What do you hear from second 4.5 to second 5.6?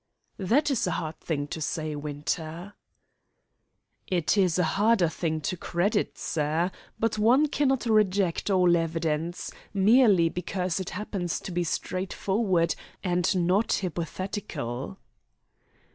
a harder thing to